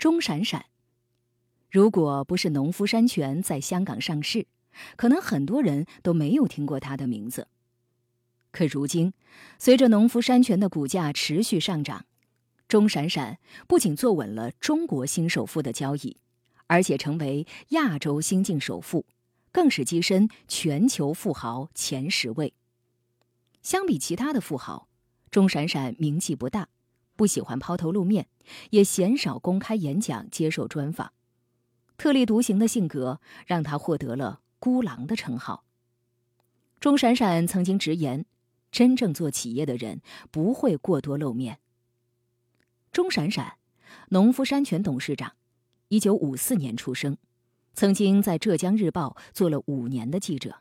[0.00, 0.64] 钟闪闪，
[1.70, 4.46] 如果不是农夫山泉在香港上市，
[4.96, 7.48] 可能很多人都没有听过他的名字。
[8.50, 9.12] 可如今，
[9.58, 12.06] 随着农夫山泉的股价持续上涨，
[12.66, 16.16] 钟闪闪不仅坐稳了中国新首富的交椅，
[16.66, 19.04] 而且成为亚洲新晋首富，
[19.52, 22.54] 更是跻身全球富豪前十位。
[23.60, 24.88] 相比其他的富豪，
[25.30, 26.70] 钟闪闪名气不大，
[27.20, 28.28] 不喜欢抛头露面，
[28.70, 31.12] 也鲜少公开演讲、接受专访。
[31.98, 35.64] 特立独行的性格让他获得了“孤狼”的称号。
[36.80, 38.24] 钟闪闪曾经直言
[38.72, 41.58] ：“真正做企业的人不会过多露面。”
[42.90, 43.58] 钟闪闪，
[44.08, 45.34] 农夫山泉董事长，
[45.88, 47.18] 一九五四年出生，
[47.74, 50.60] 曾经在浙江日报做了五年的记者。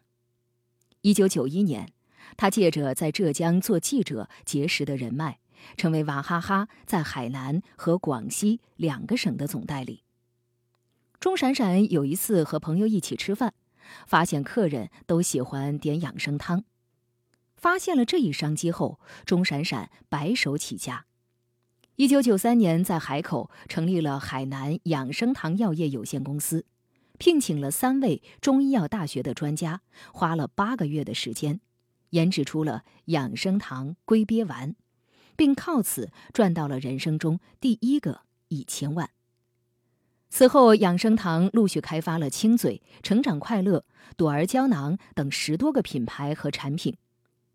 [1.03, 1.93] 一九九一年。
[2.37, 5.39] 他借着在浙江做记者结识的人脉，
[5.77, 10.03] 成为娃哈哈在海南和广西两个省的总代理。
[11.19, 13.53] 钟闪闪有一次和朋友一起吃饭，
[14.07, 16.63] 发现客人都喜欢点养生汤。
[17.55, 21.05] 发现了这一商机后，钟闪闪白手起家。
[21.95, 26.65] 一九九三年，在海口成立了海南养生堂药业有限公司，
[27.17, 29.81] 聘请了三位中医药大学的专家，
[30.13, 31.59] 花了八个月的时间。
[32.11, 34.73] 研制出了养生堂龟鳖丸，
[35.39, 39.09] 并靠此赚到了人生中第一个一千万。
[40.29, 43.85] 此后，养生堂陆续开发了亲嘴、成长快乐、
[44.17, 46.97] 朵儿胶囊等十多个品牌和产品，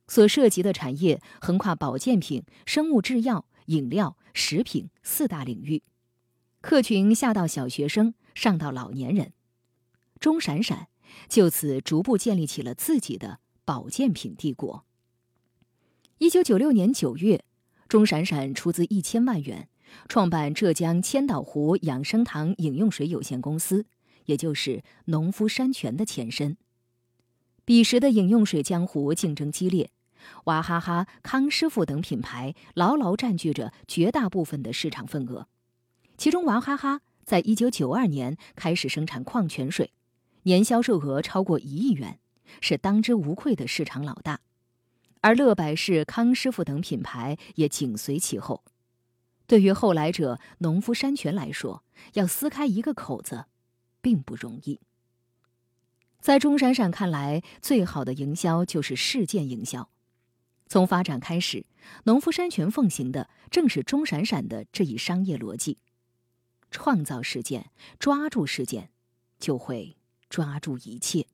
[0.09, 5.83] 所涉及的产业横跨保健品、生物制药、饮料、食品四大领域，
[6.63, 9.35] 客群下到小学生，上到老年人。
[10.19, 10.89] 钟闪闪
[11.29, 13.41] 就此逐步建立起了自己的。
[13.67, 14.85] 保健品帝国。
[16.19, 17.45] 一九九六年九月，
[17.95, 19.69] 钟闪闪出资一千万元，
[20.09, 23.87] 创办浙江千岛湖养生堂饮用水有限公司，
[24.25, 26.57] 也就是农夫山泉的前身。
[27.65, 29.93] 彼时的饮用水江湖竞争激烈，
[30.47, 35.47] 娃哈哈、康师傅等品牌牢牢占据着绝大部分的市场份额。
[36.19, 39.93] 其中，娃哈哈在一九九二年开始生产矿泉水，
[40.43, 42.19] 年销售额超过一亿元。
[42.61, 44.41] 是当之无愧的市场老大，
[45.25, 48.63] 而乐百氏、康师傅等品牌也紧随其后。
[49.47, 53.47] 对于后来者农夫山泉来说，要撕开一个口子，
[54.03, 54.81] 并不容易。
[56.21, 59.89] 在钟闪闪看来，最好的营销就是事件营销。
[60.67, 61.65] 从发展开始，
[62.05, 65.79] 农夫山泉奉行的正是钟闪闪的这一商业逻辑：
[66.71, 68.91] 创造事件，抓住事件，
[69.39, 69.97] 就会
[70.29, 71.27] 抓住一切。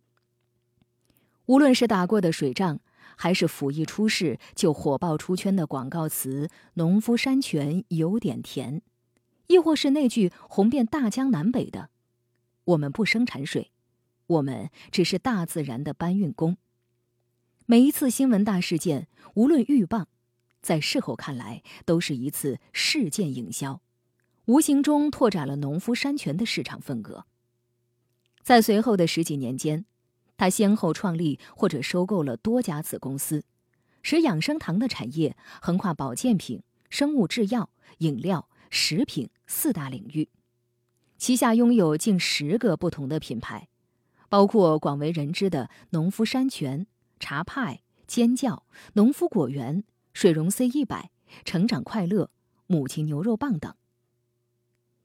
[1.46, 2.78] 无论是打过的水仗，
[3.22, 6.48] 还是甫一出世就火爆出圈的广告词
[6.80, 8.80] “农夫山泉有点甜”，
[9.46, 11.90] 亦或是那句红遍大江南北的
[12.64, 13.72] “我们不生产水，
[14.26, 16.56] 我们只是大自然的搬运工”，
[17.66, 20.06] 每一次新闻大事件，无论鹬蚌，
[20.62, 23.82] 在事后看来都是一次事件营销，
[24.46, 27.26] 无形中拓展了农夫山泉的市场份额。
[28.42, 29.84] 在随后的十几年间。
[30.40, 33.44] 他先后创立或者收购了多家子公司，
[34.02, 37.68] 使养生堂的产业横跨保健品、生物制药、
[37.98, 40.30] 饮料、食品四大领域，
[41.18, 43.68] 旗下拥有近十个不同的品牌，
[44.30, 46.86] 包括广为人知的农夫山泉、
[47.18, 48.64] 茶派、尖叫、
[48.94, 49.84] 农夫果园、
[50.14, 51.10] 水溶 C 一百、
[51.44, 52.30] 成长快乐、
[52.66, 53.74] 母亲牛肉棒等。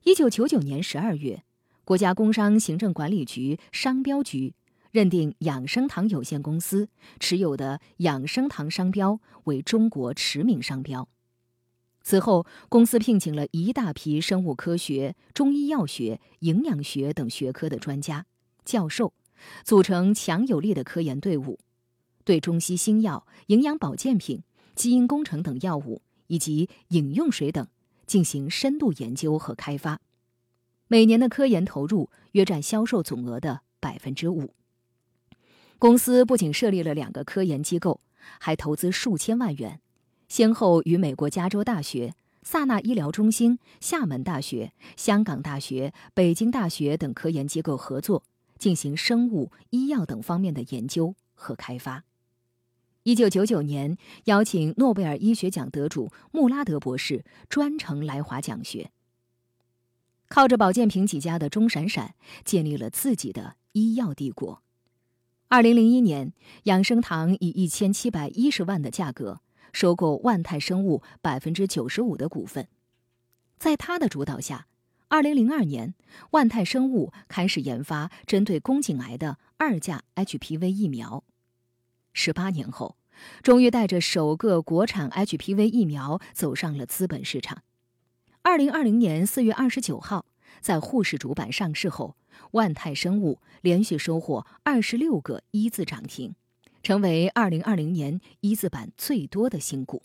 [0.04, 1.44] 一九九九年十二月，
[1.84, 4.54] 国家工商行政管理局商标局。
[4.96, 6.88] 认定养生堂有限公司
[7.20, 11.06] 持有的养生堂商标为中国驰名商标。
[12.00, 18.24] 此后，公司聘请了一大批生物科学、中医药学、营养学等学科的专家、
[18.64, 19.12] 教授，
[19.64, 21.58] 组成强有力的科研队伍，
[22.24, 24.42] 对中西新药、营养保健品、
[24.74, 27.68] 基因工程等药物以及饮用水等
[28.06, 30.00] 进行深度研究和开发。
[30.88, 34.54] 每年的科研投入约占销售总额的百分之五。
[35.78, 38.00] 公司不仅设立了两个科研机构，
[38.38, 39.80] 还投资数千万元，
[40.28, 48.22] 先后与美国加州大学、萨纳医疗中心、厦门大学、香港大学、北京大学等科研机构合作，
[48.58, 52.04] 进行生物医药等方面的研究和开发。
[53.02, 58.90] 一九九九年，邀请诺贝尔医学奖得主穆拉德博士专程来华讲学。
[60.28, 64.62] 靠着保健品起家的钟闪闪，建立了自己的医药帝国。
[65.48, 66.32] 二零零一年，
[66.64, 69.40] 养生堂以一千七百一十万的价格
[69.72, 72.66] 收购万泰生物百分之九十五的股份。
[73.56, 74.66] 在他的主导下，
[75.06, 75.94] 二零零二年，
[76.32, 81.22] 万泰生物开始研发针对宫颈癌的二价 HPV 疫苗。
[82.12, 82.96] 十八年后，
[83.40, 87.62] 终于带着首个国产 HPV 疫苗走上了资本市场。
[88.42, 90.26] 二零二零年四月二十九号，
[90.60, 92.16] 在沪市主板上市后，
[92.52, 96.34] 万泰生物连续收获二十六个一字涨停，
[96.82, 100.02] 成为二零二零年一字板最多的新股。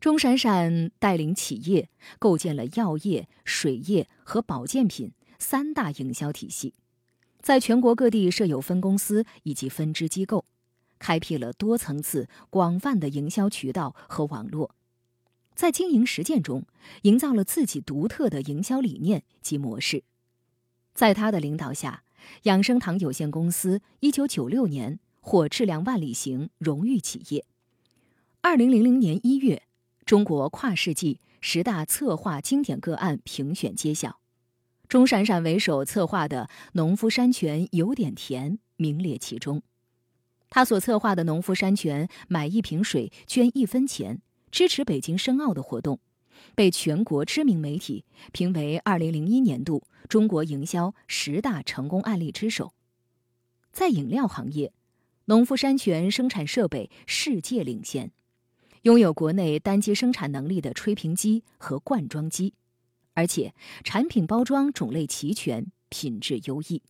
[0.00, 1.88] 钟闪闪带领企业
[2.18, 6.74] 构建了药业、水业和保健品三大营销体系，
[7.40, 10.44] 在全国各地设有分公司以及分支机构，
[10.98, 14.74] 开辟了多层次、广泛的营销渠道和网络，
[15.62, 16.64] 在经营实践中
[17.02, 20.02] 营造了自己独特的营销理念及模式。
[20.92, 22.02] 在他的领导下，
[22.42, 27.46] 养生堂有限公司一九九六年获质量万里行荣誉企业，
[28.40, 29.62] 二零零零年一月。
[30.04, 34.18] 中国跨世纪十大策划经典个案评选揭晓，
[34.88, 39.62] 钟闪闪为首策划的农夫山泉有点甜名列其中。
[40.50, 44.20] 他所策划的农夫山泉买一瓶水捐一分钱
[44.52, 45.98] 支持北京申奥的活动，
[46.54, 52.72] 被全国知名媒体评为二零零一年度中国营销十大成功案例之首。
[53.72, 54.72] 在饮料行业，
[55.24, 58.12] 农夫山泉生产设备世界领先。
[58.82, 62.52] 拥有国内单机生产能力的吹瓶机和灌装机，
[63.14, 63.54] 而且
[63.84, 66.82] 产品包装种类齐全，品质优异。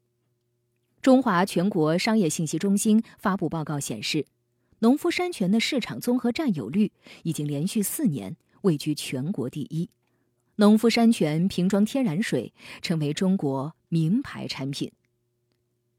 [1.02, 4.24] 中华全国商业信息中心发布报告显示，
[4.82, 6.90] 农夫山泉的市场综合占有率
[7.22, 9.88] 已经连续四年位居全国第一。
[10.56, 14.90] 农夫山泉瓶装天然水成为中国名牌产品。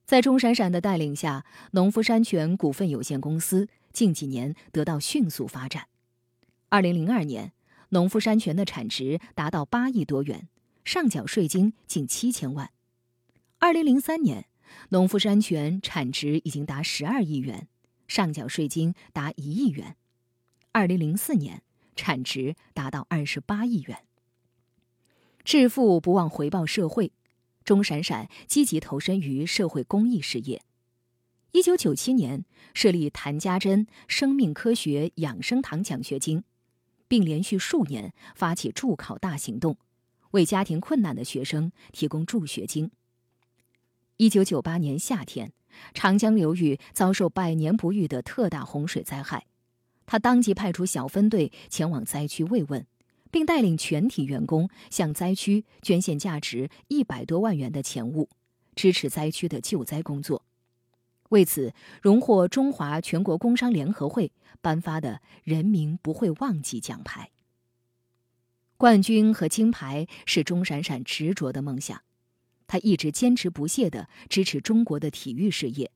[0.05, 3.69] 在钟闪闪的带领下，农夫山泉股份有限公司。
[3.93, 5.87] 近几年得到迅速发展。
[6.69, 7.53] 二零零二年，
[7.89, 10.49] 农夫山泉的产值达到八亿多元，
[10.83, 12.71] 上缴税金近七千万。
[13.59, 14.47] 二零零三年，
[14.89, 17.67] 农夫山泉产值已经达十二亿元，
[18.13, 19.97] 上缴税金达一亿元。
[20.71, 21.63] 二零零四年，
[21.95, 24.05] 产值达到二十八亿元。
[25.43, 27.11] 致富不忘回报社会，
[27.63, 30.61] 钟闪闪积极投身于社会公益事业。
[31.53, 32.45] 一九九七年
[32.75, 36.43] 设立谭家珍生命科学养生堂奖学金，
[37.07, 39.75] 并连续数年发起助考大行动，
[40.29, 42.91] 为家庭困难的学生提供助学金。
[44.17, 45.51] 一九九八年夏天，
[45.93, 49.45] 长江流域遭受百年不遇的特大洪水灾害，
[50.05, 52.85] 他当即派出小分队前往灾区慰问，
[53.31, 58.29] 并带领全体员工向灾区捐献价值一百多万元的钱物，
[58.75, 60.43] 支持灾区的救灾工作。
[61.29, 64.31] 为此，荣获中华全国工商联合会
[64.61, 67.31] 颁发的“人民不会忘记”奖牌。
[68.77, 72.01] 冠军和金牌是钟闪闪执着的梦想，
[72.73, 75.91] 他一直坚持不懈地支持中国的体育事业，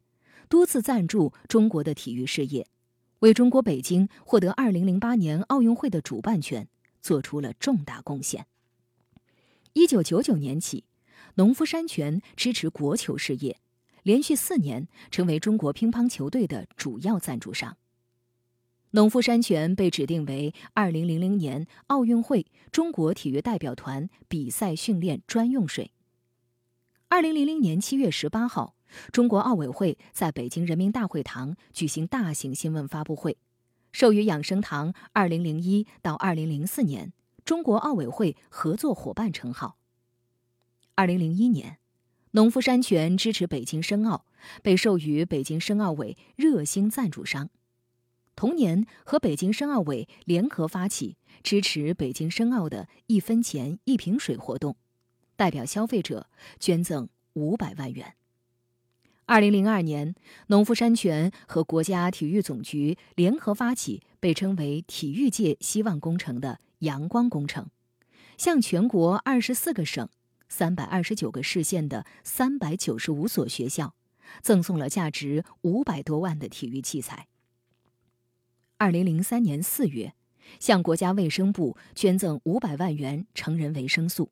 [0.48, 2.68] 多次赞助中国的体育事业，
[3.22, 6.68] 为中国北京获得2008年奥运会的主办权
[7.02, 8.46] 做出了重大贡献。
[9.74, 10.84] 1999年起，
[11.34, 13.58] 农夫山泉支持国球事业。
[14.04, 17.76] 连续四年成为中国乒乓球队的主要赞助商。
[18.92, 25.92] 农夫山泉被指定为2000年奥运会中国体育代表团比赛训练专用水。
[27.10, 28.76] 2000年7月18号，
[29.14, 33.38] 中国奥委会在北京人民大会堂举行大型新闻发布会，
[33.94, 37.14] 授予养生堂2001到2004年
[37.46, 39.78] 中国奥委会合作伙伴称号。
[40.98, 41.78] 2001年。
[42.32, 44.26] 农夫山泉支持北京申奥，
[44.62, 47.50] 被授予北京申奥委热心赞助商。
[48.36, 54.76] 同年，和北京申奥委联合发起支持北京申奥的一分钱一瓶水活动，
[55.38, 56.28] 代表消费者
[56.60, 58.16] 捐赠五百万元。
[59.26, 60.16] 二零零二年，
[60.48, 67.70] 农夫山泉和国家体育总局联合发起被称为“体育界希望工程”的“阳光工程”，
[68.38, 70.10] 向全国二十四个省。
[70.50, 73.94] 三百二十九个市县的三百九十五所学校，
[74.42, 77.28] 赠送了价值五百多万的体育器材。
[78.78, 80.14] 二零零三年四月，
[80.58, 84.32] 向国家卫生部捐赠五百万元成人维生素，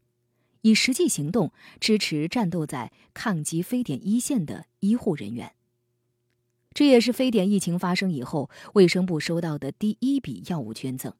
[0.66, 5.54] 以实际行动支持战斗在抗击非典一线的医护人员。
[6.74, 11.14] 这也是非典疫情发生以后，卫生部收到的第一笔药物捐赠。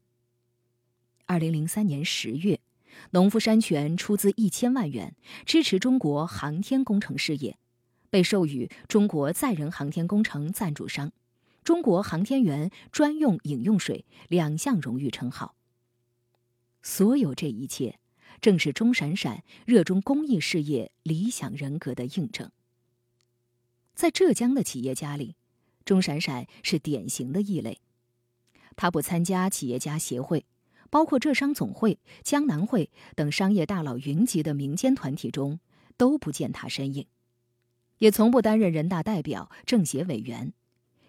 [1.26, 2.58] 二零零三年十月。
[3.10, 7.58] 农夫山泉出资一千万元支持中国航天工程事业，
[8.08, 11.12] 被授予中国载人航天工程赞助商、
[11.62, 15.54] 中国航天员专用饮用水两项荣誉称号。
[16.82, 17.98] 所有这一切，
[18.40, 22.50] 正是钟闪闪热衷公益事业、理想人格的印证。
[23.94, 25.36] 在浙江的企业家里，
[25.84, 27.80] 钟闪闪是典型的异类。
[28.76, 30.44] 他不参加企业家协会，
[30.90, 35.58] 包括浙商总会、江南会等商业大佬云集的民间团体中
[35.96, 37.06] 都不见他身影，
[37.98, 40.52] 也从不担任人大代表、政协委员，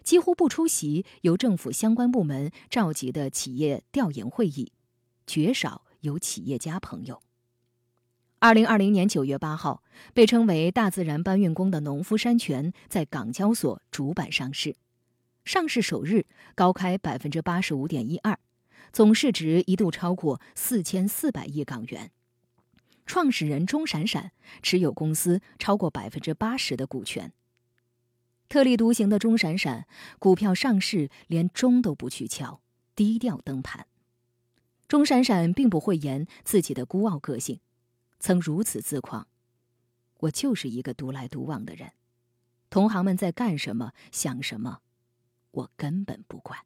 [0.02, 4.72] 几乎不出席由政府相关部门召集的企业调研会议，
[5.26, 7.22] 绝少有企业家朋友。
[8.40, 9.82] 二零二零年九月八号，
[10.14, 14.76] 被称为“大自然搬运工”的农夫山泉在港交所主板上市，
[15.44, 16.24] 上市首日
[16.54, 18.38] 高开百分之八十五点一二，
[18.92, 22.12] 总市值一度超过四千四百亿港元。
[23.06, 27.32] 创始人钟闪闪持有公司超过百分之八十的股权。
[28.48, 29.86] 特立独行的钟闪闪，
[30.18, 32.60] 股票上市连钟都不去敲，
[32.94, 33.86] 低调登盘。
[34.88, 37.60] 钟闪闪并不讳言自己的孤傲个性。
[38.18, 39.28] 曾如此自狂，
[40.20, 41.92] 我就是一个独来独往的人，
[42.70, 44.80] 同行们在干什么、想什么，
[45.52, 46.58] 我根本不管。